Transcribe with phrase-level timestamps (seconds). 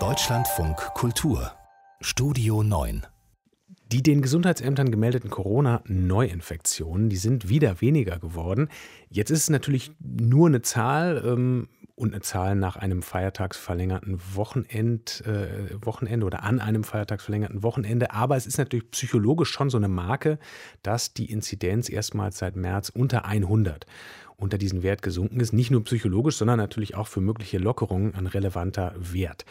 [0.00, 1.52] Deutschlandfunk Kultur
[2.00, 3.06] Studio 9
[3.92, 8.68] die den Gesundheitsämtern gemeldeten Corona-Neuinfektionen, die sind wieder weniger geworden.
[9.08, 15.22] Jetzt ist es natürlich nur eine Zahl ähm, und eine Zahl nach einem feiertagsverlängerten Wochenend,
[15.26, 18.10] äh, Wochenende oder an einem feiertagsverlängerten Wochenende.
[18.10, 20.40] Aber es ist natürlich psychologisch schon so eine Marke,
[20.82, 23.86] dass die Inzidenz erstmals seit März unter 100
[24.44, 25.52] unter diesen Wert gesunken ist.
[25.52, 29.44] Nicht nur psychologisch, sondern natürlich auch für mögliche Lockerungen ein relevanter Wert.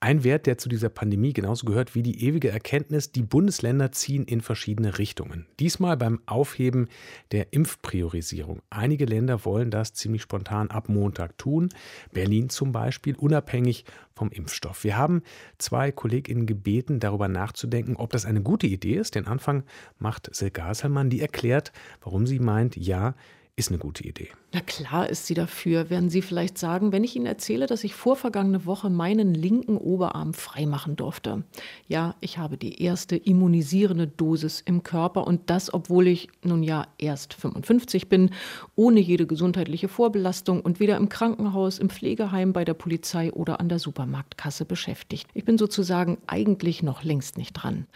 [0.00, 4.24] Ein Wert, der zu dieser Pandemie genauso gehört wie die ewige Erkenntnis, die Bundesländer ziehen
[4.24, 5.46] in verschiedene Richtungen.
[5.60, 6.88] Diesmal beim Aufheben
[7.30, 8.62] der Impfpriorisierung.
[8.68, 11.68] Einige Länder wollen das ziemlich spontan ab Montag tun.
[12.12, 14.82] Berlin zum Beispiel, unabhängig vom Impfstoff.
[14.82, 15.22] Wir haben
[15.58, 19.14] zwei KollegInnen gebeten, darüber nachzudenken, ob das eine gute Idee ist.
[19.14, 19.62] Den Anfang
[20.00, 21.70] macht Silke Hasselmann, die erklärt,
[22.00, 23.14] warum sie meint, ja,
[23.54, 24.30] ist eine gute Idee.
[24.54, 27.94] Na klar ist sie dafür, werden Sie vielleicht sagen, wenn ich Ihnen erzähle, dass ich
[27.94, 31.44] vorvergangene Woche meinen linken Oberarm freimachen durfte.
[31.86, 36.86] Ja, ich habe die erste immunisierende Dosis im Körper und das, obwohl ich nun ja
[36.96, 38.30] erst 55 bin,
[38.74, 43.68] ohne jede gesundheitliche Vorbelastung und weder im Krankenhaus, im Pflegeheim, bei der Polizei oder an
[43.68, 45.28] der Supermarktkasse beschäftigt.
[45.34, 47.86] Ich bin sozusagen eigentlich noch längst nicht dran.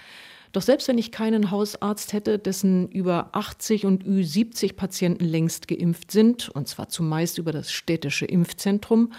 [0.56, 6.10] Doch selbst wenn ich keinen Hausarzt hätte, dessen über 80 und Ü70 Patienten längst geimpft
[6.10, 9.12] sind, und zwar zumeist über das städtische Impfzentrum,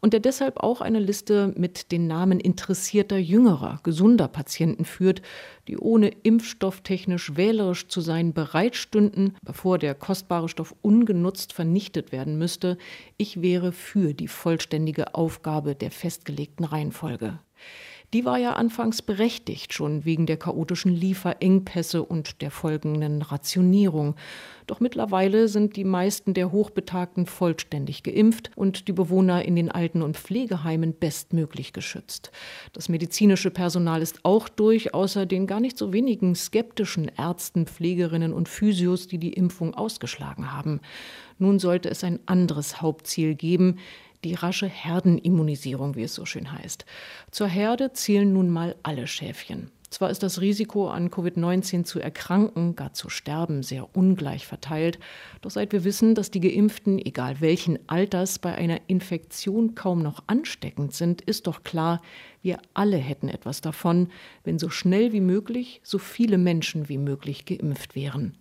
[0.00, 5.22] und der deshalb auch eine Liste mit den Namen interessierter jüngerer, gesunder Patienten führt,
[5.66, 12.36] die ohne impfstofftechnisch wählerisch zu sein bereit stünden, bevor der kostbare Stoff ungenutzt vernichtet werden
[12.36, 12.76] müsste,
[13.16, 17.38] ich wäre für die vollständige Aufgabe der festgelegten Reihenfolge
[18.12, 24.16] die war ja anfangs berechtigt, schon wegen der chaotischen Lieferengpässe und der folgenden Rationierung.
[24.66, 30.02] Doch mittlerweile sind die meisten der Hochbetagten vollständig geimpft und die Bewohner in den Alten-
[30.02, 32.30] und Pflegeheimen bestmöglich geschützt.
[32.72, 38.32] Das medizinische Personal ist auch durch, außer den gar nicht so wenigen skeptischen Ärzten, Pflegerinnen
[38.32, 40.80] und Physios, die die Impfung ausgeschlagen haben.
[41.38, 43.78] Nun sollte es ein anderes Hauptziel geben,
[44.24, 46.84] die rasche Herdenimmunisierung, wie es so schön heißt.
[47.30, 49.70] Zur Herde zählen nun mal alle Schäfchen.
[49.92, 54.98] Zwar ist das Risiko, an Covid-19 zu erkranken, gar zu sterben, sehr ungleich verteilt.
[55.42, 60.22] Doch seit wir wissen, dass die Geimpften, egal welchen Alters, bei einer Infektion kaum noch
[60.28, 62.00] ansteckend sind, ist doch klar,
[62.42, 64.08] wir alle hätten etwas davon,
[64.42, 68.36] wenn so schnell wie möglich so viele Menschen wie möglich geimpft wären.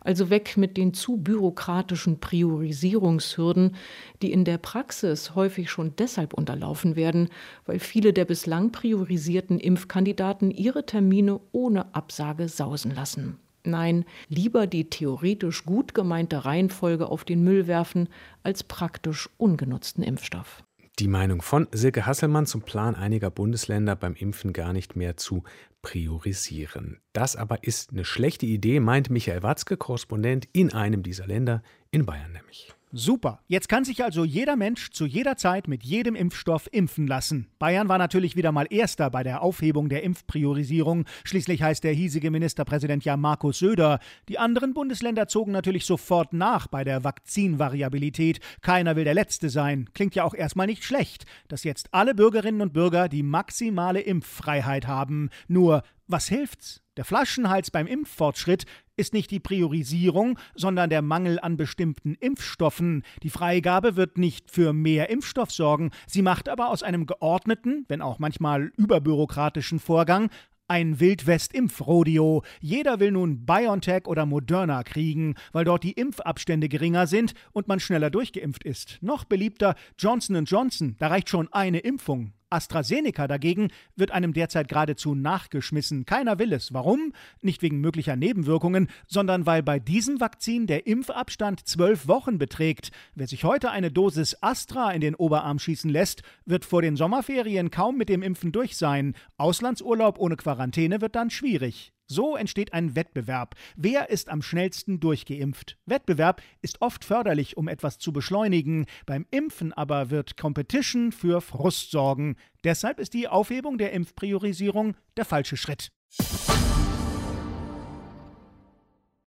[0.00, 3.74] Also weg mit den zu bürokratischen Priorisierungshürden,
[4.20, 7.30] die in der Praxis häufig schon deshalb unterlaufen werden,
[7.64, 13.38] weil viele der bislang priorisierten Impfkandidaten ihre Termine ohne Absage sausen lassen.
[13.64, 18.08] Nein, lieber die theoretisch gut gemeinte Reihenfolge auf den Müll werfen
[18.42, 20.62] als praktisch ungenutzten Impfstoff.
[20.98, 25.44] Die Meinung von Silke Hasselmann zum Plan einiger Bundesländer beim Impfen gar nicht mehr zu
[25.82, 27.02] priorisieren.
[27.12, 32.06] Das aber ist eine schlechte Idee, meint Michael Watzke, Korrespondent in einem dieser Länder, in
[32.06, 32.75] Bayern nämlich.
[32.92, 33.40] Super.
[33.48, 37.48] Jetzt kann sich also jeder Mensch zu jeder Zeit mit jedem Impfstoff impfen lassen.
[37.58, 41.04] Bayern war natürlich wieder mal Erster bei der Aufhebung der Impfpriorisierung.
[41.24, 43.98] Schließlich heißt der hiesige Ministerpräsident ja Markus Söder.
[44.28, 48.38] Die anderen Bundesländer zogen natürlich sofort nach bei der Vakzinvariabilität.
[48.62, 49.90] Keiner will der Letzte sein.
[49.92, 54.86] Klingt ja auch erstmal nicht schlecht, dass jetzt alle Bürgerinnen und Bürger die maximale Impffreiheit
[54.86, 55.30] haben.
[55.48, 56.85] Nur, was hilft's?
[56.96, 58.64] Der Flaschenhals beim Impffortschritt
[58.96, 63.02] ist nicht die Priorisierung, sondern der Mangel an bestimmten Impfstoffen.
[63.22, 68.00] Die Freigabe wird nicht für mehr Impfstoff sorgen, sie macht aber aus einem geordneten, wenn
[68.00, 70.30] auch manchmal überbürokratischen Vorgang
[70.68, 72.42] ein Wildwest-Impfrodeo.
[72.60, 77.78] Jeder will nun BioNTech oder Moderna kriegen, weil dort die Impfabstände geringer sind und man
[77.78, 78.98] schneller durchgeimpft ist.
[79.00, 82.32] Noch beliebter Johnson Johnson, da reicht schon eine Impfung.
[82.50, 86.04] AstraZeneca dagegen wird einem derzeit geradezu nachgeschmissen.
[86.04, 86.72] Keiner will es.
[86.72, 87.12] Warum?
[87.40, 92.90] Nicht wegen möglicher Nebenwirkungen, sondern weil bei diesem Vakzin der Impfabstand zwölf Wochen beträgt.
[93.14, 97.70] Wer sich heute eine Dosis Astra in den Oberarm schießen lässt, wird vor den Sommerferien
[97.70, 99.14] kaum mit dem Impfen durch sein.
[99.36, 101.92] Auslandsurlaub ohne Quarantäne wird dann schwierig.
[102.06, 103.56] So entsteht ein Wettbewerb.
[103.74, 105.76] Wer ist am schnellsten durchgeimpft?
[105.86, 108.86] Wettbewerb ist oft förderlich, um etwas zu beschleunigen.
[109.06, 112.36] Beim Impfen aber wird Competition für Frust sorgen.
[112.62, 115.90] Deshalb ist die Aufhebung der Impfpriorisierung der falsche Schritt.